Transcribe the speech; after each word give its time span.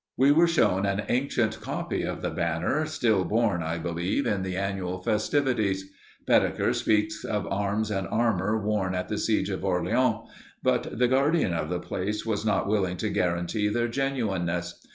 We 0.17 0.31
were 0.31 0.47
shown 0.47 0.87
an 0.87 1.03
ancient 1.09 1.61
copy 1.61 2.01
of 2.01 2.23
the 2.23 2.31
banner, 2.31 2.87
still 2.87 3.23
borne, 3.23 3.61
I 3.61 3.77
believe, 3.77 4.25
in 4.25 4.41
the 4.41 4.57
annual 4.57 5.03
festivities. 5.03 5.91
Baedeker 6.25 6.73
speaks 6.73 7.23
of 7.23 7.45
arms 7.45 7.91
and 7.91 8.07
armor 8.07 8.59
worn 8.59 8.95
at 8.95 9.09
the 9.09 9.19
siege 9.19 9.51
of 9.51 9.63
Orleans, 9.63 10.27
but 10.63 10.97
the 10.97 11.07
guardian 11.07 11.53
of 11.53 11.69
the 11.69 11.79
place 11.79 12.25
was 12.25 12.43
not 12.43 12.65
willing 12.67 12.97
to 12.97 13.09
guarantee 13.09 13.67
their 13.67 13.87
genuineness. 13.87 14.83